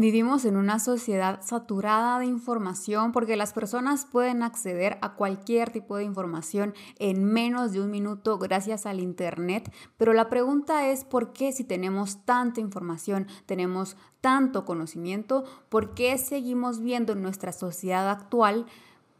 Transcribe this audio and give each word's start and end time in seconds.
Vivimos 0.00 0.46
en 0.46 0.56
una 0.56 0.78
sociedad 0.78 1.42
saturada 1.42 2.18
de 2.18 2.24
información 2.24 3.12
porque 3.12 3.36
las 3.36 3.52
personas 3.52 4.06
pueden 4.06 4.42
acceder 4.42 4.96
a 5.02 5.12
cualquier 5.12 5.68
tipo 5.68 5.98
de 5.98 6.04
información 6.04 6.72
en 6.98 7.22
menos 7.22 7.72
de 7.72 7.82
un 7.82 7.90
minuto 7.90 8.38
gracias 8.38 8.86
al 8.86 8.98
Internet, 8.98 9.70
pero 9.98 10.14
la 10.14 10.30
pregunta 10.30 10.88
es 10.88 11.04
por 11.04 11.34
qué 11.34 11.52
si 11.52 11.64
tenemos 11.64 12.24
tanta 12.24 12.62
información, 12.62 13.26
tenemos 13.44 13.98
tanto 14.22 14.64
conocimiento, 14.64 15.44
por 15.68 15.92
qué 15.92 16.16
seguimos 16.16 16.80
viendo 16.80 17.12
en 17.12 17.20
nuestra 17.20 17.52
sociedad 17.52 18.08
actual 18.08 18.64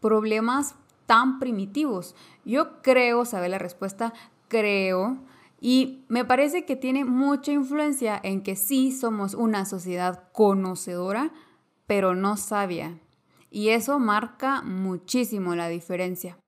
problemas 0.01 0.77
tan 1.05 1.41
primitivos. 1.41 2.15
Yo 2.47 2.81
creo 2.81 3.27
saber 3.27 3.51
la 3.51 3.59
respuesta, 3.59 4.15
creo 4.49 5.19
y 5.61 6.07
me 6.09 6.25
parece 6.25 6.65
que 6.65 6.75
tiene 6.75 7.05
mucha 7.05 7.53
influencia 7.53 8.19
en 8.23 8.43
que 8.43 8.57
sí 8.57 8.93
somos 8.93 9.35
una 9.35 9.67
sociedad 9.67 10.31
conocedora, 10.33 11.33
pero 11.87 12.15
no 12.15 12.39
sabia. 12.39 12.99
Y 13.51 13.69
eso 13.69 13.99
marca 13.99 14.63
muchísimo 14.63 15.55
la 15.55 15.69
diferencia. 15.69 16.39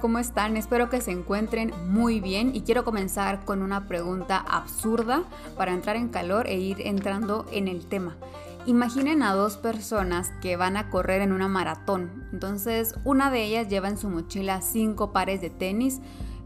¿Cómo 0.00 0.18
están? 0.18 0.56
Espero 0.56 0.88
que 0.88 1.02
se 1.02 1.10
encuentren 1.10 1.72
muy 1.88 2.18
bien 2.18 2.52
y 2.54 2.62
quiero 2.62 2.84
comenzar 2.84 3.44
con 3.44 3.60
una 3.60 3.86
pregunta 3.86 4.38
absurda 4.38 5.24
para 5.58 5.72
entrar 5.72 5.96
en 5.96 6.08
calor 6.08 6.46
e 6.46 6.58
ir 6.58 6.80
entrando 6.80 7.44
en 7.52 7.68
el 7.68 7.86
tema. 7.86 8.16
Imaginen 8.64 9.22
a 9.22 9.34
dos 9.34 9.58
personas 9.58 10.32
que 10.40 10.56
van 10.56 10.78
a 10.78 10.88
correr 10.88 11.20
en 11.20 11.32
una 11.32 11.48
maratón. 11.48 12.26
Entonces, 12.32 12.94
una 13.04 13.30
de 13.30 13.44
ellas 13.44 13.68
lleva 13.68 13.88
en 13.88 13.98
su 13.98 14.08
mochila 14.08 14.62
cinco 14.62 15.12
pares 15.12 15.42
de 15.42 15.50
tenis, 15.50 16.00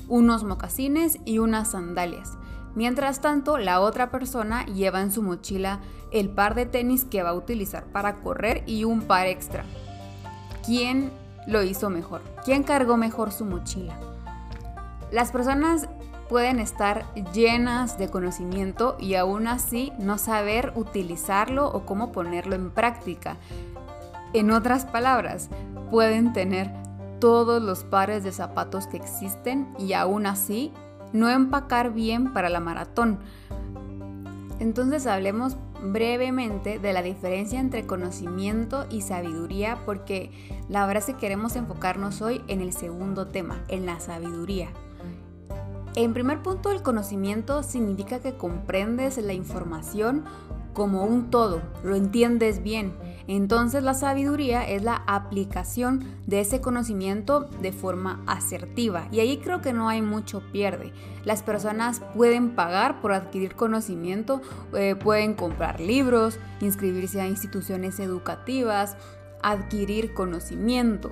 unos 0.09 0.43
mocasines 0.43 1.19
y 1.25 1.39
unas 1.39 1.71
sandalias. 1.71 2.37
Mientras 2.75 3.21
tanto, 3.21 3.57
la 3.57 3.81
otra 3.81 4.11
persona 4.11 4.67
lleva 4.67 5.01
en 5.01 5.13
su 5.13 5.23
mochila 5.23 5.79
el 6.11 6.29
par 6.29 6.57
de 6.57 6.67
tenis 6.67 7.05
que 7.05 7.23
va 7.23 7.31
a 7.31 7.35
utilizar 7.35 7.85
para 7.93 8.17
correr 8.17 8.65
y 8.67 8.83
un 8.83 9.03
par 9.03 9.29
extra. 9.29 9.65
¿Quién 10.67 11.13
lo 11.49 11.63
hizo 11.63 11.91
mejor? 11.91 12.21
¿Quién 12.45 12.63
cargó 12.63 12.97
mejor 12.97 13.33
su 13.33 13.45
mochila? 13.45 13.99
Las 15.11 15.33
personas 15.33 15.89
pueden 16.29 16.61
estar 16.61 17.13
llenas 17.33 17.99
de 17.99 18.09
conocimiento 18.09 18.97
y 19.01 19.15
aún 19.15 19.47
así 19.47 19.93
no 19.99 20.19
saber 20.19 20.73
utilizarlo 20.77 21.67
o 21.67 21.87
cómo 21.87 22.13
ponerlo 22.13 22.55
en 22.55 22.71
práctica. 22.71 23.39
En 24.35 24.51
otras 24.51 24.85
palabras, 24.85 25.49
pueden 25.91 26.35
tener 26.35 26.71
todos 27.19 27.63
los 27.63 27.83
pares 27.83 28.23
de 28.25 28.33
zapatos 28.33 28.87
que 28.87 28.99
existen 28.99 29.75
y 29.79 29.95
aún 29.95 30.27
así 30.27 30.71
no 31.15 31.31
empacar 31.31 31.95
bien 31.95 32.35
para 32.35 32.51
la 32.51 32.61
maratón. 32.61 33.19
Entonces 34.61 35.07
hablemos 35.07 35.57
brevemente 35.83 36.79
de 36.79 36.93
la 36.93 37.03
diferencia 37.03 37.61
entre 37.61 37.87
conocimiento 37.87 38.87
y 38.91 39.03
sabiduría 39.03 39.79
porque 39.85 40.31
la 40.69 40.87
verdad 40.87 41.05
es 41.07 41.15
que 41.15 41.21
queremos 41.21 41.57
enfocarnos 41.57 42.21
hoy 42.23 42.43
en 42.49 42.61
el 42.61 42.73
segundo 42.73 43.29
tema, 43.29 43.63
en 43.69 43.87
la 43.87 44.01
sabiduría. 44.01 44.71
En 45.95 46.13
primer 46.13 46.43
punto, 46.43 46.71
el 46.71 46.83
conocimiento 46.83 47.63
significa 47.63 48.21
que 48.21 48.37
comprendes 48.37 49.19
la 49.19 49.33
información 49.33 50.25
como 50.79 51.05
un 51.05 51.31
todo, 51.31 51.61
lo 51.83 51.97
entiendes 51.97 52.63
bien. 52.63 52.95
Entonces 53.27 53.83
la 53.83 53.93
sabiduría 53.93 54.67
es 54.67 54.83
la 54.83 55.03
aplicación 55.07 56.05
de 56.27 56.41
ese 56.41 56.63
conocimiento 56.63 57.51
de 57.61 57.73
forma 57.73 58.23
asertiva. 58.27 59.09
Y 59.13 59.21
ahí 59.21 59.37
creo 59.39 59.61
que 59.61 59.75
no 59.75 59.91
hay 59.91 60.01
mucho 60.01 60.41
pierde. 60.51 60.95
Las 61.25 61.43
personas 61.43 62.01
pueden 62.17 62.55
pagar 62.55 63.03
por 63.03 63.13
adquirir 63.13 63.55
conocimiento, 63.55 64.41
eh, 64.73 64.95
pueden 64.95 65.35
comprar 65.35 65.81
libros, 65.81 66.39
inscribirse 66.61 67.21
a 67.21 67.27
instituciones 67.27 68.01
educativas, 68.01 68.97
adquirir 69.43 70.15
conocimiento. 70.15 71.11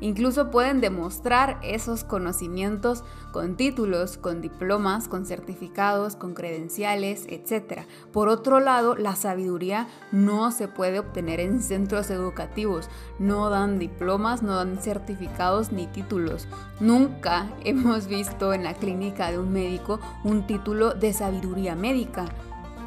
Incluso 0.00 0.50
pueden 0.50 0.80
demostrar 0.80 1.58
esos 1.62 2.04
conocimientos 2.04 3.04
con 3.32 3.56
títulos, 3.56 4.18
con 4.18 4.40
diplomas, 4.40 5.08
con 5.08 5.24
certificados, 5.24 6.16
con 6.16 6.34
credenciales, 6.34 7.26
etc. 7.28 7.82
Por 8.12 8.28
otro 8.28 8.60
lado, 8.60 8.96
la 8.96 9.16
sabiduría 9.16 9.88
no 10.12 10.50
se 10.50 10.68
puede 10.68 10.98
obtener 10.98 11.40
en 11.40 11.62
centros 11.62 12.10
educativos. 12.10 12.88
No 13.18 13.50
dan 13.50 13.78
diplomas, 13.78 14.42
no 14.42 14.56
dan 14.56 14.78
certificados 14.78 15.72
ni 15.72 15.86
títulos. 15.86 16.48
Nunca 16.80 17.48
hemos 17.64 18.06
visto 18.06 18.52
en 18.52 18.64
la 18.64 18.74
clínica 18.74 19.30
de 19.30 19.38
un 19.38 19.52
médico 19.52 20.00
un 20.24 20.46
título 20.46 20.94
de 20.94 21.12
sabiduría 21.12 21.74
médica 21.74 22.26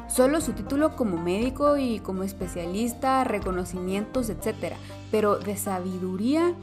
solo 0.08 0.40
su 0.40 0.52
título 0.52 0.96
como 0.96 1.18
médico 1.18 1.76
y 1.76 2.00
como 2.00 2.22
especialista, 2.22 3.24
reconocimientos, 3.24 4.30
etc. 4.30 4.74
Pero 5.10 5.38
de 5.38 5.56
sabiduría 5.56 6.54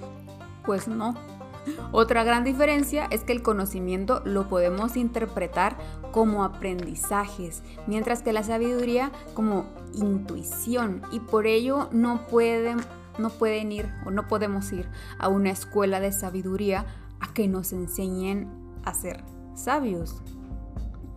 pues 0.66 0.88
no. 0.88 1.16
Otra 1.92 2.24
gran 2.24 2.44
diferencia 2.44 3.08
es 3.10 3.24
que 3.24 3.34
el 3.34 3.42
conocimiento 3.42 4.22
lo 4.24 4.48
podemos 4.48 4.98
interpretar 4.98 5.78
como 6.12 6.44
aprendizajes, 6.44 7.64
mientras 7.88 8.22
que 8.22 8.34
la 8.34 8.44
sabiduría 8.44 9.12
como 9.34 9.66
intuición 9.94 11.02
y 11.12 11.20
por 11.20 11.48
ello 11.48 11.90
no 11.92 12.28
pueden, 12.28 12.78
no 13.18 13.30
pueden 13.30 13.72
ir 13.72 13.92
o 14.06 14.12
no 14.12 14.28
podemos 14.28 14.72
ir 14.72 14.88
a 15.18 15.28
una 15.28 15.50
escuela 15.50 16.00
de 16.00 16.12
sabiduría 16.12 16.86
a 17.20 17.34
que 17.34 17.48
nos 17.48 17.74
enseñen 17.74 18.48
a 18.84 18.94
ser 18.94 19.24
sabios. 19.56 20.22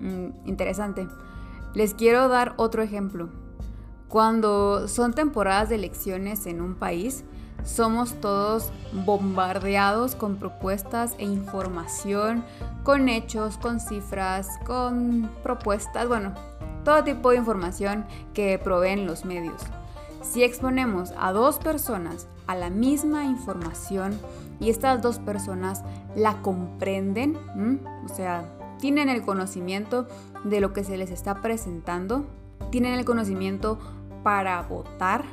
Mm, 0.00 0.47
interesante. 0.47 1.06
Les 1.75 1.94
quiero 1.94 2.28
dar 2.28 2.54
otro 2.56 2.82
ejemplo. 2.82 3.28
Cuando 4.08 4.88
son 4.88 5.12
temporadas 5.12 5.69
de 5.69 5.75
elecciones 5.75 6.47
en 6.47 6.62
un 6.62 6.76
país, 6.76 7.25
somos 7.64 8.14
todos 8.20 8.70
bombardeados 8.92 10.14
con 10.14 10.36
propuestas 10.36 11.14
e 11.19 11.24
información, 11.24 12.44
con 12.84 13.08
hechos, 13.08 13.58
con 13.58 13.80
cifras, 13.80 14.48
con 14.66 15.30
propuestas, 15.42 16.08
bueno, 16.08 16.32
todo 16.84 17.04
tipo 17.04 17.30
de 17.30 17.36
información 17.36 18.06
que 18.32 18.58
proveen 18.58 19.06
los 19.06 19.24
medios. 19.24 19.62
Si 20.22 20.42
exponemos 20.42 21.12
a 21.19 21.32
dos 21.32 21.58
personas 21.58 22.26
a 22.46 22.54
la 22.54 22.70
misma 22.70 23.24
información 23.24 24.19
y 24.58 24.70
estas 24.70 25.00
dos 25.02 25.19
personas 25.19 25.84
la 26.16 26.40
comprenden, 26.42 27.38
o 28.04 28.08
sea, 28.08 28.44
tienen 28.78 29.08
el 29.08 29.22
conocimiento 29.22 30.06
de 30.44 30.60
lo 30.60 30.72
que 30.72 30.84
se 30.84 30.96
les 30.96 31.10
está 31.10 31.40
presentando, 31.40 32.25
tienen 32.70 32.94
el 32.94 33.04
conocimiento 33.04 33.78
para 34.22 34.62
votar, 34.62 35.25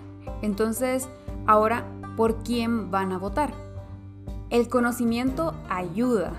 entonces 0.41 1.07
ahora 1.47 1.85
por 2.15 2.43
quién 2.43 2.91
van 2.91 3.11
a 3.11 3.17
votar. 3.17 3.53
El 4.49 4.69
conocimiento 4.69 5.53
ayuda, 5.69 6.33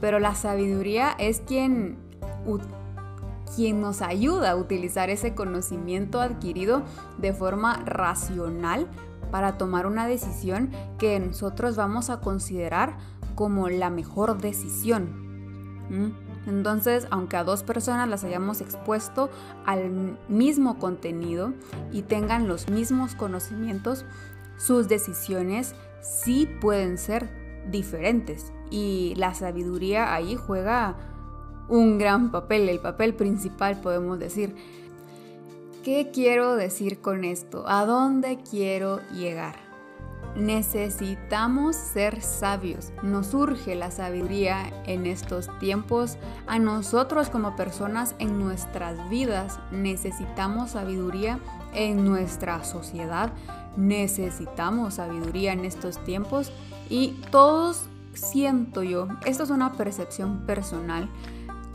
pero 0.00 0.18
la 0.18 0.34
sabiduría 0.34 1.12
es 1.18 1.40
quien, 1.40 1.98
quien 3.56 3.80
nos 3.80 4.02
ayuda 4.02 4.52
a 4.52 4.56
utilizar 4.56 5.10
ese 5.10 5.34
conocimiento 5.34 6.20
adquirido 6.20 6.82
de 7.18 7.32
forma 7.32 7.82
racional 7.84 8.86
para 9.30 9.58
tomar 9.58 9.86
una 9.86 10.06
decisión 10.06 10.70
que 10.98 11.18
nosotros 11.18 11.76
vamos 11.76 12.10
a 12.10 12.20
considerar 12.20 12.96
como 13.34 13.68
la 13.68 13.90
mejor 13.90 14.38
decisión. 14.38 15.30
Entonces, 16.46 17.06
aunque 17.10 17.36
a 17.36 17.44
dos 17.44 17.62
personas 17.62 18.08
las 18.08 18.24
hayamos 18.24 18.60
expuesto 18.60 19.30
al 19.66 20.18
mismo 20.28 20.78
contenido 20.78 21.52
y 21.92 22.02
tengan 22.02 22.48
los 22.48 22.70
mismos 22.70 23.14
conocimientos, 23.14 24.04
sus 24.60 24.88
decisiones 24.88 25.74
sí 26.02 26.46
pueden 26.60 26.98
ser 26.98 27.30
diferentes 27.70 28.52
y 28.70 29.14
la 29.16 29.34
sabiduría 29.34 30.14
ahí 30.14 30.36
juega 30.36 30.96
un 31.68 31.98
gran 31.98 32.30
papel, 32.30 32.68
el 32.68 32.80
papel 32.80 33.14
principal 33.14 33.80
podemos 33.80 34.18
decir. 34.18 34.54
¿Qué 35.82 36.10
quiero 36.12 36.56
decir 36.56 37.00
con 37.00 37.24
esto? 37.24 37.64
¿A 37.66 37.86
dónde 37.86 38.38
quiero 38.50 39.00
llegar? 39.12 39.70
necesitamos 40.36 41.76
ser 41.76 42.22
sabios. 42.22 42.92
Nos 43.02 43.34
urge 43.34 43.74
la 43.74 43.90
sabiduría 43.90 44.72
en 44.86 45.06
estos 45.06 45.48
tiempos. 45.58 46.18
A 46.46 46.58
nosotros 46.58 47.30
como 47.30 47.56
personas 47.56 48.14
en 48.18 48.38
nuestras 48.38 49.08
vidas 49.08 49.58
necesitamos 49.70 50.72
sabiduría 50.72 51.40
en 51.74 52.04
nuestra 52.04 52.64
sociedad. 52.64 53.32
Necesitamos 53.76 54.94
sabiduría 54.94 55.52
en 55.52 55.64
estos 55.64 56.02
tiempos 56.04 56.52
y 56.88 57.20
todos 57.30 57.84
siento 58.14 58.82
yo, 58.82 59.08
esto 59.24 59.44
es 59.44 59.50
una 59.50 59.72
percepción 59.74 60.44
personal, 60.46 61.08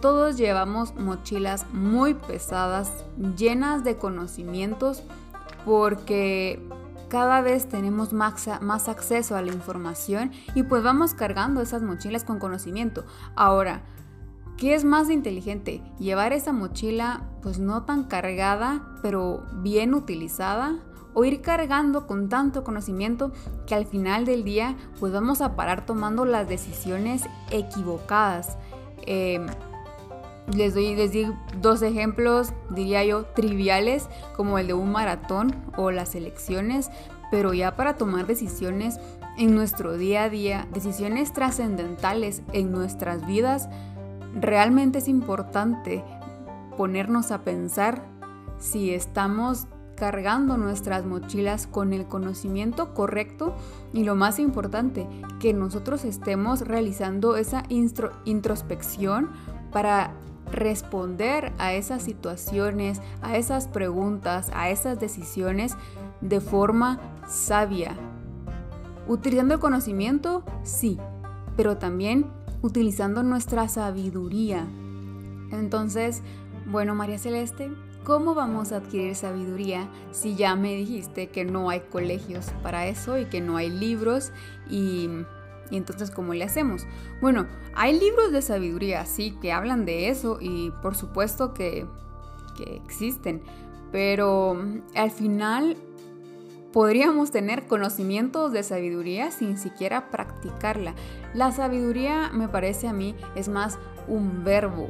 todos 0.01 0.37
llevamos 0.37 0.95
mochilas 0.95 1.65
muy 1.73 2.13
pesadas, 2.13 2.91
llenas 3.37 3.83
de 3.83 3.97
conocimientos, 3.97 5.03
porque 5.65 6.61
cada 7.09 7.41
vez 7.41 7.67
tenemos 7.67 8.13
más, 8.13 8.47
acceso 8.87 9.35
a 9.35 9.41
la 9.41 9.51
información 9.51 10.31
y 10.53 10.63
pues 10.63 10.83
vamos 10.83 11.13
cargando 11.13 11.61
esas 11.61 11.81
mochilas 11.81 12.23
con 12.23 12.39
conocimiento. 12.39 13.05
Ahora, 13.35 13.81
¿qué 14.57 14.75
es 14.75 14.83
más 14.83 15.09
inteligente? 15.09 15.81
Llevar 15.97 16.33
esa 16.33 16.51
mochila 16.51 17.23
pues 17.41 17.57
no 17.57 17.83
tan 17.83 18.03
cargada, 18.03 18.83
pero 19.01 19.43
bien 19.61 19.93
utilizada 19.93 20.75
o 21.15 21.25
ir 21.25 21.41
cargando 21.41 22.05
con 22.05 22.29
tanto 22.29 22.63
conocimiento 22.63 23.31
que 23.65 23.73
al 23.73 23.87
final 23.87 24.25
del 24.25 24.43
día 24.43 24.75
pues 24.99 25.11
vamos 25.11 25.41
a 25.41 25.55
parar 25.55 25.85
tomando 25.85 26.25
las 26.25 26.47
decisiones 26.47 27.23
equivocadas. 27.49 28.57
Em, 29.07 29.47
les 30.53 30.75
doy, 30.75 30.95
les 30.95 31.11
dos 31.59 31.81
ejemplos, 31.81 32.53
diría 32.69 33.03
yo, 33.03 33.25
triviales, 33.25 34.07
como 34.35 34.59
el 34.59 34.67
de 34.67 34.73
un 34.75 34.91
maratón 34.91 35.55
o 35.75 35.89
las 35.89 36.13
elecciones, 36.13 36.91
pero 37.31 37.53
ya 37.53 37.75
para 37.75 37.95
tomar 37.95 38.27
decisiones 38.27 38.99
en 39.37 39.55
nuestro 39.55 39.97
día 39.97 40.23
a 40.23 40.29
día, 40.29 40.67
decisiones 40.71 41.33
trascendentales 41.33 42.43
en 42.53 42.71
nuestras 42.71 43.25
vidas, 43.25 43.69
realmente 44.39 44.99
es 44.99 45.07
importante 45.07 46.03
ponernos 46.77 47.31
a 47.31 47.41
pensar 47.41 48.03
si 48.59 48.93
estamos 48.93 49.67
cargando 49.95 50.57
nuestras 50.57 51.05
mochilas 51.05 51.67
con 51.67 51.93
el 51.93 52.05
conocimiento 52.05 52.93
correcto 52.93 53.55
y 53.93 54.03
lo 54.03 54.15
más 54.15 54.39
importante, 54.39 55.07
que 55.39 55.53
nosotros 55.53 56.05
estemos 56.05 56.61
realizando 56.61 57.37
esa 57.37 57.63
introspección 57.69 59.29
para 59.71 60.13
responder 60.51 61.53
a 61.57 61.73
esas 61.73 62.03
situaciones, 62.03 63.01
a 63.21 63.37
esas 63.37 63.67
preguntas, 63.67 64.51
a 64.53 64.69
esas 64.69 64.99
decisiones 64.99 65.75
de 66.21 66.39
forma 66.39 66.99
sabia. 67.27 67.95
Utilizando 69.07 69.55
el 69.55 69.59
conocimiento, 69.59 70.43
sí, 70.63 70.99
pero 71.55 71.77
también 71.77 72.27
utilizando 72.61 73.23
nuestra 73.23 73.67
sabiduría. 73.67 74.65
Entonces, 75.51 76.21
bueno, 76.65 76.95
María 76.95 77.19
Celeste, 77.19 77.71
¿Cómo 78.05 78.35
vamos 78.35 78.71
a 78.71 78.77
adquirir 78.77 79.15
sabiduría 79.15 79.89
si 80.11 80.35
ya 80.35 80.55
me 80.55 80.75
dijiste 80.75 81.29
que 81.29 81.43
no 81.43 81.71
hay 81.71 81.79
colegios 81.79 82.51
para 82.61 82.85
eso 82.85 83.17
y 83.17 83.25
que 83.25 83.41
no 83.41 83.57
hay 83.57 83.71
libros 83.71 84.31
y, 84.69 85.09
entonces 85.71 86.11
cómo 86.11 86.35
le 86.35 86.43
hacemos? 86.43 86.85
Bueno, 87.19 87.47
hay 87.73 87.99
libros 87.99 88.31
de 88.31 88.43
sabiduría, 88.43 89.07
sí, 89.07 89.35
que 89.41 89.51
hablan 89.51 89.85
de 89.85 90.09
eso 90.09 90.37
y 90.39 90.71
por 90.83 90.93
supuesto 90.95 91.55
que, 91.55 91.87
que 92.55 92.75
existen, 92.75 93.41
pero 93.91 94.55
al 94.93 95.09
final 95.09 95.75
podríamos 96.73 97.31
tener 97.31 97.65
conocimientos 97.65 98.51
de 98.51 98.61
sabiduría 98.61 99.31
sin 99.31 99.57
siquiera 99.57 100.11
practicarla. 100.11 100.93
La 101.33 101.51
sabiduría 101.51 102.29
me 102.31 102.49
parece 102.49 102.87
a 102.87 102.93
mí 102.93 103.15
es 103.33 103.49
más 103.49 103.79
un 104.07 104.43
verbo, 104.43 104.89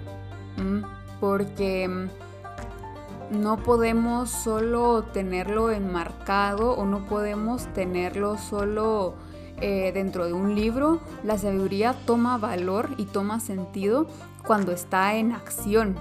porque 1.21 2.09
no 3.31 3.57
podemos 3.57 4.29
solo 4.29 5.03
tenerlo 5.13 5.71
enmarcado 5.71 6.71
o 6.71 6.85
no 6.85 7.05
podemos 7.05 7.65
tenerlo 7.73 8.37
solo 8.37 9.15
eh, 9.61 9.91
dentro 9.93 10.25
de 10.25 10.33
un 10.33 10.55
libro. 10.55 10.99
La 11.23 11.37
sabiduría 11.37 11.95
toma 12.05 12.37
valor 12.37 12.89
y 12.97 13.05
toma 13.05 13.39
sentido 13.39 14.07
cuando 14.45 14.71
está 14.71 15.15
en 15.15 15.31
acción. 15.31 15.95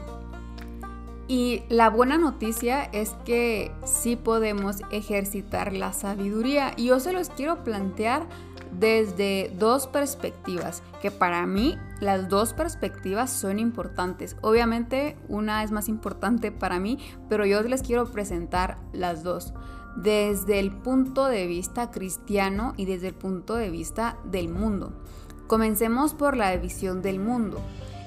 Y 1.27 1.63
la 1.71 1.89
buena 1.89 2.19
noticia 2.19 2.85
es 2.85 3.11
que 3.25 3.73
sí 3.85 4.17
podemos 4.17 4.83
ejercitar 4.91 5.73
la 5.73 5.93
sabiduría. 5.93 6.73
Y 6.77 6.87
yo 6.87 7.01
se 7.01 7.13
los 7.13 7.31
quiero 7.31 7.65
plantear 7.65 8.27
desde 8.79 9.53
dos 9.59 9.87
perspectivas, 9.87 10.83
que 11.01 11.11
para 11.11 11.47
mí 11.47 11.79
las 12.01 12.29
dos 12.29 12.53
perspectivas 12.53 13.31
son 13.31 13.59
importantes. 13.59 14.37
Obviamente 14.41 15.17
una 15.29 15.63
es 15.63 15.71
más 15.71 15.89
importante 15.89 16.51
para 16.53 16.79
mí, 16.81 16.99
pero 17.29 17.47
yo 17.47 17.63
les 17.63 17.83
quiero 17.83 18.11
presentar 18.11 18.79
las 18.93 19.23
dos, 19.23 19.55
desde 19.97 20.59
el 20.59 20.73
punto 20.73 21.27
de 21.27 21.47
vista 21.47 21.91
cristiano 21.91 22.75
y 22.77 22.85
desde 22.85 23.09
el 23.09 23.15
punto 23.15 23.55
de 23.55 23.71
vista 23.71 24.19
del 24.25 24.49
mundo. 24.49 24.93
Comencemos 25.47 26.15
por 26.15 26.37
la 26.37 26.57
visión 26.57 27.03
del 27.03 27.21
mundo. 27.21 27.61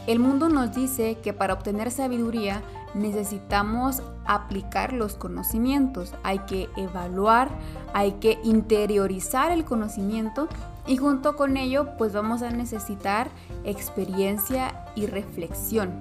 El 0.08 0.20
mundo 0.20 0.50
nos 0.50 0.74
dice 0.74 1.18
que 1.22 1.34
para 1.34 1.54
obtener 1.54 1.92
sabiduría 1.92 2.62
necesitamos 2.98 4.02
aplicar 4.26 4.94
los 4.94 5.16
conocimientos, 5.16 6.14
hay 6.24 6.40
que 6.40 6.70
evaluar, 6.76 7.50
hay 7.94 8.14
que 8.14 8.40
interiorizar 8.44 9.52
el 9.52 9.64
conocimiento 9.66 10.48
y 10.86 10.98
junto 10.98 11.36
con 11.36 11.58
ello 11.58 11.90
pues 11.98 12.14
vamos 12.14 12.42
a 12.42 12.50
necesitar 12.50 13.30
experiencia 13.64 14.86
y 14.96 15.06
reflexión. 15.06 15.92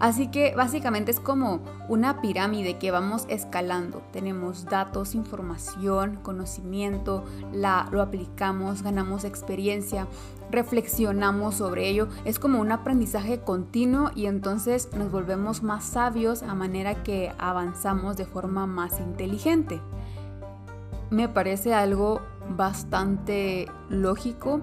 Así 0.00 0.28
que 0.28 0.54
básicamente 0.56 1.10
es 1.10 1.20
como 1.20 1.60
una 1.90 2.22
pirámide 2.22 2.78
que 2.78 2.90
vamos 2.90 3.26
escalando. 3.28 4.02
Tenemos 4.12 4.64
datos, 4.64 5.14
información, 5.14 6.18
conocimiento, 6.22 7.22
la, 7.52 7.86
lo 7.92 8.00
aplicamos, 8.00 8.82
ganamos 8.82 9.24
experiencia, 9.24 10.06
reflexionamos 10.50 11.56
sobre 11.56 11.90
ello. 11.90 12.08
Es 12.24 12.38
como 12.38 12.60
un 12.60 12.72
aprendizaje 12.72 13.40
continuo 13.40 14.10
y 14.14 14.24
entonces 14.24 14.88
nos 14.96 15.12
volvemos 15.12 15.62
más 15.62 15.84
sabios 15.84 16.42
a 16.42 16.54
manera 16.54 17.02
que 17.02 17.32
avanzamos 17.36 18.16
de 18.16 18.24
forma 18.24 18.66
más 18.66 19.00
inteligente. 19.00 19.82
Me 21.10 21.28
parece 21.28 21.74
algo 21.74 22.22
bastante 22.56 23.66
lógico 23.90 24.62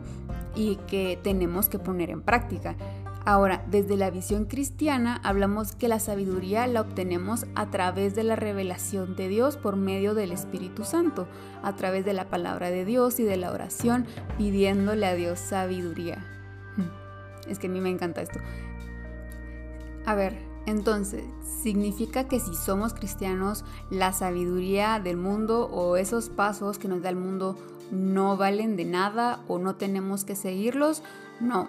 y 0.56 0.78
que 0.88 1.20
tenemos 1.22 1.70
que 1.70 1.78
poner 1.78 2.10
en 2.10 2.24
práctica. 2.24 2.76
Ahora, 3.28 3.62
desde 3.70 3.98
la 3.98 4.10
visión 4.10 4.46
cristiana 4.46 5.20
hablamos 5.22 5.76
que 5.76 5.90
la 5.90 6.00
sabiduría 6.00 6.66
la 6.66 6.80
obtenemos 6.80 7.46
a 7.56 7.70
través 7.70 8.16
de 8.16 8.24
la 8.24 8.38
revelación 8.38 9.18
de 9.18 9.28
Dios 9.28 9.58
por 9.58 9.76
medio 9.76 10.14
del 10.14 10.32
Espíritu 10.32 10.86
Santo, 10.86 11.28
a 11.62 11.76
través 11.76 12.06
de 12.06 12.14
la 12.14 12.30
palabra 12.30 12.70
de 12.70 12.86
Dios 12.86 13.20
y 13.20 13.24
de 13.24 13.36
la 13.36 13.52
oración, 13.52 14.06
pidiéndole 14.38 15.06
a 15.06 15.14
Dios 15.14 15.40
sabiduría. 15.40 16.26
Hmm, 16.78 17.50
es 17.50 17.60
que 17.60 17.68
a 17.68 17.70
mí 17.70 17.82
me 17.82 17.90
encanta 17.90 18.22
esto. 18.22 18.40
A 20.06 20.16
ver, 20.16 20.38
entonces, 20.66 21.26
¿significa 21.44 22.30
que 22.30 22.40
si 22.40 22.56
somos 22.56 22.94
cristianos, 22.94 23.66
la 23.90 24.14
sabiduría 24.14 25.02
del 25.02 25.18
mundo 25.18 25.66
o 25.66 25.98
esos 25.98 26.30
pasos 26.30 26.78
que 26.78 26.88
nos 26.88 27.02
da 27.02 27.10
el 27.10 27.18
mundo 27.18 27.58
no 27.92 28.38
valen 28.38 28.78
de 28.78 28.86
nada 28.86 29.44
o 29.50 29.60
no 29.60 29.76
tenemos 29.76 30.24
que 30.24 30.38
seguirlos? 30.38 31.04
No, 31.42 31.68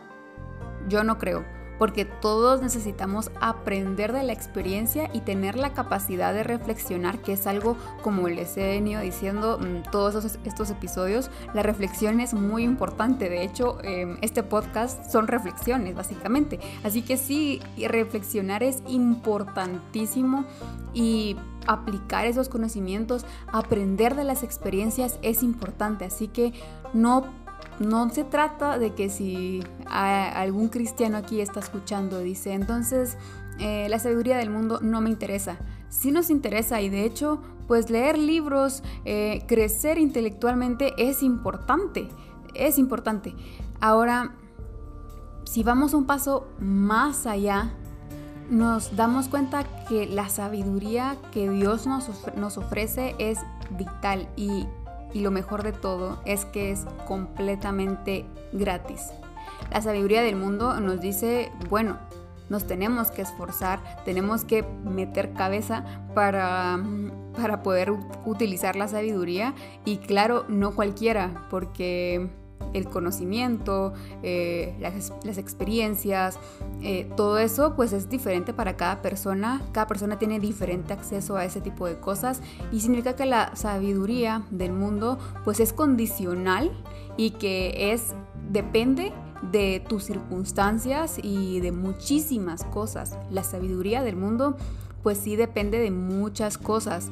yo 0.89 1.05
no 1.05 1.19
creo, 1.19 1.45
porque 1.79 2.05
todos 2.05 2.61
necesitamos 2.61 3.31
aprender 3.41 4.13
de 4.13 4.25
la 4.25 4.33
experiencia 4.33 5.09
y 5.13 5.21
tener 5.21 5.57
la 5.57 5.73
capacidad 5.73 6.35
de 6.35 6.43
reflexionar, 6.43 7.23
que 7.23 7.33
es 7.33 7.47
algo 7.47 7.77
como 8.03 8.29
les 8.29 8.57
he 8.57 8.67
venido 8.67 9.01
diciendo 9.01 9.59
en 9.63 9.81
mm, 9.81 9.83
todos 9.91 10.25
estos 10.45 10.71
episodios, 10.71 11.31
la 11.55 11.63
reflexión 11.63 12.21
es 12.21 12.35
muy 12.35 12.65
importante. 12.65 13.29
De 13.31 13.45
hecho, 13.45 13.79
em, 13.83 14.19
este 14.21 14.43
podcast 14.43 15.11
son 15.11 15.29
reflexiones, 15.29 15.95
básicamente. 15.95 16.59
Así 16.83 17.03
que 17.03 17.17
sí, 17.17 17.61
reflexionar 17.77 18.63
es 18.63 18.83
importantísimo 18.89 20.45
y 20.93 21.37
aplicar 21.67 22.27
esos 22.27 22.49
conocimientos, 22.49 23.25
aprender 23.53 24.17
de 24.17 24.25
las 24.25 24.43
experiencias 24.43 25.19
es 25.23 25.43
importante. 25.43 26.05
Así 26.05 26.29
que 26.29 26.53
no 26.93 27.25
no 27.79 28.11
se 28.11 28.25
trata 28.25 28.79
de 28.79 28.95
que 28.95 29.11
si 29.11 29.63
algún 29.87 30.69
cristiano 30.69 31.17
aquí 31.17 31.41
está 31.41 31.61
escuchando, 31.61 32.21
dice, 32.21 32.53
entonces 32.53 33.17
eh, 33.59 33.89
la 33.89 33.99
sabiduría 33.99 34.37
del 34.37 34.51
mundo 34.51 34.81
no 34.83 35.01
me 35.01 35.11
interesa. 35.11 35.59
Sí 35.89 36.11
nos 36.11 36.31
interesa 36.31 36.81
y 36.81 36.89
de 36.89 37.05
hecho, 37.05 37.41
pues 37.67 37.91
leer 37.91 38.19
libros, 38.19 38.83
eh, 39.05 39.45
crecer 39.47 39.99
intelectualmente 39.99 40.93
es 40.99 41.23
importante, 41.23 42.09
es 42.55 42.79
importante. 42.79 43.35
Ahora, 43.81 44.35
si 45.45 45.63
vamos 45.63 45.95
un 45.95 46.05
paso 46.05 46.49
más 46.59 47.27
allá, 47.27 47.73
nos 48.51 48.97
damos 48.97 49.29
cuenta 49.29 49.65
que 49.89 50.07
la 50.07 50.29
sabiduría 50.29 51.17
que 51.33 51.51
Dios 51.51 51.87
nos, 51.87 52.59
ofrece 52.59 53.15
es 53.19 53.39
vital 53.71 54.29
y 54.37 54.67
y 55.13 55.21
lo 55.21 55.31
mejor 55.31 55.63
de 55.63 55.73
todo 55.73 56.21
es 56.25 56.45
que 56.45 56.71
es 56.71 56.87
completamente 57.07 58.27
gratis. 58.53 59.11
La 59.71 59.83
sabiduría 59.83 60.23
del 60.23 60.37
mundo 60.37 60.81
nos 60.81 61.01
dice, 61.01 61.51
bueno, 61.69 61.99
nos 62.49 62.67
tenemos 62.67 63.11
que 63.11 63.23
esforzar, 63.23 63.81
tenemos 64.05 64.45
que 64.45 64.63
meter 64.63 65.33
cabeza 65.33 65.85
para, 66.15 66.79
para 67.37 67.63
poder 67.63 67.93
utilizar 68.25 68.77
la 68.77 68.89
sabiduría 68.89 69.55
y 69.85 69.99
claro, 69.99 70.45
no 70.49 70.75
cualquiera, 70.75 71.47
porque 71.51 72.31
el 72.73 72.87
conocimiento, 72.87 73.93
eh, 74.23 74.75
las, 74.81 75.39
experiencias, 75.39 76.39
eh, 76.83 77.11
todo 77.17 77.39
eso 77.39 77.75
pues 77.75 77.93
es 77.93 78.09
diferente 78.09 78.53
para 78.53 78.77
cada 78.77 79.03
persona, 79.03 79.63
cada 79.73 79.87
persona 79.87 80.19
tiene 80.19 80.41
diferente 80.41 80.93
acceso 80.93 81.37
a 81.37 81.45
ese 81.45 81.61
tipo 81.61 81.87
de 81.87 81.99
cosas 81.99 82.41
y 82.73 82.81
significa 82.81 83.17
que 83.17 83.27
la 83.27 83.55
sabiduría 83.57 84.43
del 84.51 84.73
mundo 84.73 85.19
pues 85.45 85.61
es 85.61 85.73
condicional 85.73 86.71
y 87.17 87.31
que 87.33 87.93
es, 87.93 88.15
depende 88.51 89.13
de 89.53 89.83
tus 89.89 90.05
circunstancias 90.05 91.19
y 91.23 91.61
de 91.61 91.73
muchísimas 91.73 92.65
cosas. 92.65 93.19
La 93.31 93.45
sabiduría 93.45 94.03
del 94.03 94.17
mundo 94.17 94.57
pues 95.03 95.19
sí 95.19 95.37
depende 95.37 95.79
de 95.79 95.91
muchas 95.91 96.59
cosas. 96.59 97.11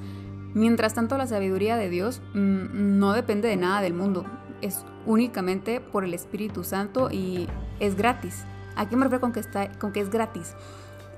Mientras 0.55 0.95
tanto 0.95 1.19
la 1.19 1.26
sabiduría 1.26 1.76
de 1.76 1.91
Dios 1.91 2.21
mm, 2.35 2.99
no 2.99 3.12
depende 3.12 3.49
de 3.49 3.57
nada 3.57 3.81
del 3.81 3.95
mundo, 3.95 4.25
es 4.62 4.85
únicamente 5.06 5.80
por 5.80 6.04
el 6.04 6.14
Espíritu 6.14 6.64
Santo 6.64 7.10
y 7.10 7.48
es 7.80 7.96
gratis. 7.96 8.44
¿A 8.75 8.88
qué 8.88 8.96
me 8.96 9.04
refiero 9.04 9.20
con 9.20 9.32
que, 9.32 9.40
está, 9.40 9.70
con 9.78 9.92
que 9.92 10.00
es 10.00 10.10
gratis? 10.10 10.54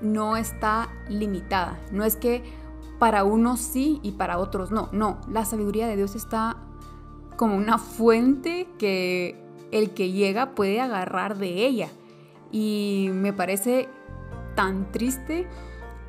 No 0.01 0.37
está 0.37 0.89
limitada, 1.09 1.77
no 1.91 2.05
es 2.05 2.15
que 2.15 2.43
para 2.99 3.23
unos 3.23 3.59
sí 3.59 3.99
y 4.03 4.11
para 4.11 4.37
otros 4.37 4.71
no, 4.71 4.89
no, 4.91 5.19
la 5.29 5.45
sabiduría 5.45 5.87
de 5.87 5.95
Dios 5.95 6.15
está 6.15 6.57
como 7.35 7.55
una 7.55 7.77
fuente 7.77 8.67
que 8.77 9.41
el 9.71 9.91
que 9.91 10.11
llega 10.11 10.51
puede 10.55 10.81
agarrar 10.81 11.37
de 11.37 11.65
ella. 11.65 11.89
Y 12.51 13.09
me 13.13 13.33
parece 13.33 13.87
tan 14.55 14.91
triste 14.91 15.47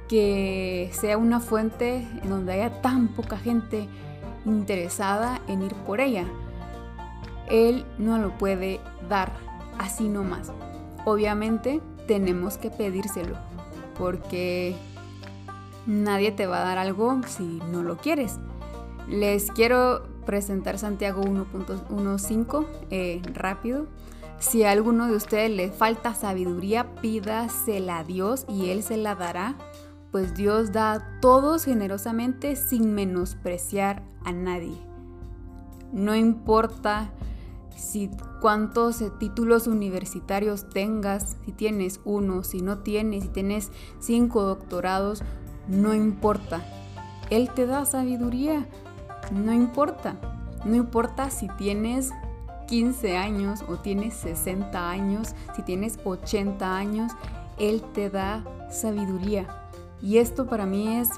que 0.08 0.90
sea 0.92 1.18
una 1.18 1.38
fuente 1.38 2.08
en 2.22 2.30
donde 2.30 2.54
haya 2.54 2.82
tan 2.82 3.08
poca 3.08 3.36
gente 3.36 3.86
interesada 4.44 5.40
en 5.46 5.62
ir 5.62 5.74
por 5.86 6.00
ella. 6.00 6.26
Él 7.50 7.84
no 7.98 8.18
lo 8.18 8.36
puede 8.38 8.80
dar 9.08 9.32
así 9.78 10.08
nomás. 10.08 10.52
Obviamente 11.04 11.80
tenemos 12.06 12.58
que 12.58 12.70
pedírselo 12.70 13.36
porque 13.98 14.76
nadie 15.86 16.32
te 16.32 16.46
va 16.46 16.62
a 16.62 16.64
dar 16.64 16.78
algo 16.78 17.20
si 17.26 17.60
no 17.70 17.82
lo 17.82 17.96
quieres. 17.96 18.38
Les 19.08 19.50
quiero 19.50 20.02
presentar 20.24 20.78
Santiago 20.78 21.22
1.15 21.22 22.66
eh, 22.90 23.22
rápido. 23.34 23.86
Si 24.38 24.64
a 24.64 24.70
alguno 24.70 25.08
de 25.08 25.16
ustedes 25.16 25.50
le 25.50 25.70
falta 25.70 26.14
sabiduría, 26.14 26.94
pídasela 26.96 27.98
a 27.98 28.04
Dios 28.04 28.46
y 28.48 28.70
Él 28.70 28.82
se 28.82 28.96
la 28.96 29.14
dará, 29.14 29.56
pues 30.10 30.34
Dios 30.34 30.72
da 30.72 30.92
a 30.92 31.20
todos 31.20 31.64
generosamente 31.64 32.56
sin 32.56 32.94
menospreciar 32.94 34.02
a 34.24 34.32
nadie. 34.32 34.78
No 35.92 36.14
importa 36.14 37.10
si 37.76 38.10
cuántos 38.40 39.00
eh, 39.00 39.10
títulos 39.18 39.66
universitarios 39.66 40.68
tengas, 40.68 41.36
si 41.44 41.52
tienes 41.52 42.00
uno, 42.04 42.44
si 42.44 42.62
no 42.62 42.78
tienes, 42.78 43.24
si 43.24 43.28
tienes 43.28 43.70
cinco 43.98 44.42
doctorados, 44.42 45.22
no 45.68 45.94
importa. 45.94 46.62
Él 47.30 47.50
te 47.54 47.66
da 47.66 47.84
sabiduría 47.84 48.66
no 49.30 49.52
importa. 49.52 50.16
No 50.64 50.76
importa 50.76 51.30
si 51.30 51.48
tienes 51.48 52.10
15 52.66 53.16
años 53.16 53.64
o 53.68 53.76
tienes 53.76 54.14
60 54.14 54.90
años, 54.90 55.34
si 55.56 55.62
tienes 55.62 55.98
80 56.04 56.76
años, 56.76 57.12
Él 57.58 57.82
te 57.94 58.10
da 58.10 58.44
sabiduría. 58.70 59.46
Y 60.02 60.18
esto 60.18 60.46
para 60.46 60.66
mí 60.66 60.96
es 60.96 61.10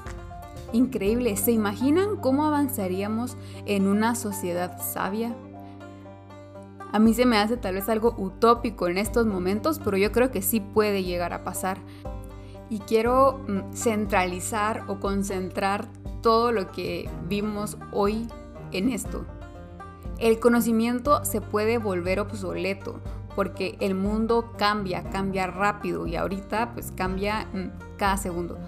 increíble. 0.71 1.35
¿Se 1.37 1.51
imaginan 1.51 2.17
cómo 2.17 2.45
avanzaríamos 2.45 3.37
en 3.65 3.87
una 3.87 4.15
sociedad 4.15 4.79
sabia? 4.81 5.35
A 6.93 6.99
mí 6.99 7.15
se 7.15 7.25
me 7.25 7.39
hace 7.39 7.57
tal 7.57 7.73
vez 7.73 7.89
algo 7.89 8.13
utópico 8.19 8.87
en 8.87 8.99
estos 8.99 9.25
momentos, 9.25 9.79
pero 9.83 9.97
yo 9.97 10.11
creo 10.11 10.29
que 10.29 10.43
sí 10.43 10.59
puede 10.59 11.03
llegar 11.03 11.33
a 11.33 11.43
pasar. 11.43 11.79
Y 12.69 12.77
quiero 12.81 13.43
mm, 13.47 13.73
centralizar 13.73 14.83
o 14.87 14.99
concentrar 14.99 15.87
todo 16.21 16.51
lo 16.51 16.71
que 16.71 17.09
vimos 17.27 17.79
hoy 17.91 18.27
en 18.71 18.89
esto. 18.89 19.25
El 20.19 20.39
conocimiento 20.39 21.25
se 21.25 21.41
puede 21.41 21.79
volver 21.79 22.19
obsoleto 22.19 23.01
porque 23.35 23.75
el 23.79 23.95
mundo 23.95 24.53
cambia, 24.59 25.03
cambia 25.09 25.47
rápido 25.47 26.05
y 26.05 26.15
ahorita 26.15 26.75
pues 26.75 26.91
cambia 26.91 27.47
mm, 27.53 27.97
cada 27.97 28.17
segundo. 28.17 28.59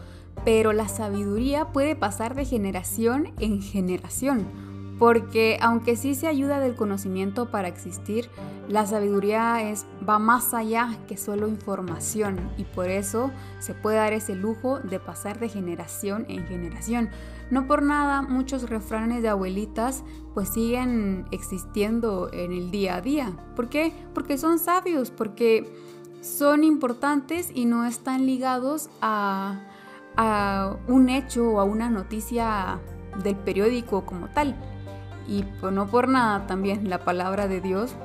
Pero 0.43 0.73
la 0.73 0.87
sabiduría 0.87 1.67
puede 1.71 1.95
pasar 1.95 2.33
de 2.33 2.45
generación 2.45 3.33
en 3.39 3.61
generación 3.61 4.64
porque 4.97 5.57
aunque 5.61 5.97
sí 5.97 6.15
se 6.15 6.27
ayuda 6.27 6.59
del 6.59 6.75
conocimiento 6.75 7.51
para 7.51 7.67
existir, 7.67 8.29
la 8.69 8.85
sabiduría 8.85 9.69
es, 9.69 9.85
va 10.07 10.19
más 10.19 10.53
allá 10.53 10.97
que 11.07 11.17
solo 11.17 11.47
información 11.47 12.49
y 12.57 12.63
por 12.63 12.89
eso 12.89 13.31
se 13.59 13.73
puede 13.73 13.97
dar 13.97 14.13
ese 14.13 14.35
lujo 14.35 14.79
de 14.79 14.99
pasar 14.99 15.39
de 15.39 15.49
generación 15.49 16.25
en 16.29 16.47
generación. 16.47 17.09
No 17.51 17.67
por 17.67 17.83
nada 17.83 18.21
muchos 18.21 18.69
refranes 18.69 19.21
de 19.21 19.29
abuelitas 19.29 20.03
pues 20.33 20.49
siguen 20.49 21.25
existiendo 21.31 22.31
en 22.31 22.53
el 22.53 22.71
día 22.71 22.95
a 22.95 23.01
día. 23.01 23.33
¿Por 23.55 23.69
qué? 23.69 23.93
Porque 24.13 24.37
son 24.37 24.59
sabios, 24.59 25.11
porque 25.11 25.71
son 26.21 26.63
importantes 26.63 27.51
y 27.53 27.65
no 27.65 27.85
están 27.85 28.25
ligados 28.25 28.89
a, 29.01 29.61
a 30.15 30.77
un 30.87 31.09
hecho 31.09 31.51
o 31.51 31.59
a 31.59 31.65
una 31.65 31.89
noticia 31.89 32.79
del 33.23 33.35
periódico 33.35 34.05
como 34.05 34.29
tal. 34.29 34.55
Y 35.27 35.43
no 35.61 35.87
por 35.87 36.07
nada 36.07 36.47
también 36.47 36.89
la 36.89 36.99
palabra 36.99 37.47
de 37.47 37.61
Dios 37.61 37.95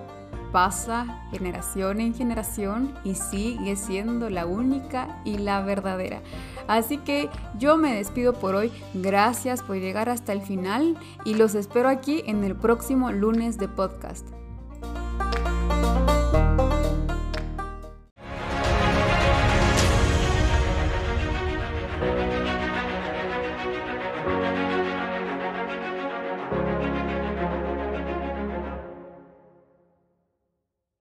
pasa 0.53 1.23
generación 1.31 2.01
en 2.01 2.15
generación 2.15 2.95
y 3.05 3.15
sigue 3.15 3.77
siendo 3.77 4.31
la 4.31 4.47
única 4.47 5.21
y 5.25 5.39
la 5.39 5.61
verdadera. 5.63 6.21
Así 6.67 6.99
que 6.99 7.29
yo 7.59 7.77
me 7.77 7.95
despido 7.95 8.35
por 8.35 8.55
hoy. 8.55 8.73
Gracias 8.95 9.63
por 9.63 9.77
llegar 9.77 10.09
hasta 10.09 10.33
el 10.33 10.43
final 10.43 10.97
y 11.25 11.35
los 11.35 11.55
espero 11.55 11.89
aquí 11.89 12.23
en 12.27 12.45
el 12.45 12.57
próximo 12.57 13.13
lunes 13.13 13.59
de 13.59 13.69
podcast. 13.69 14.27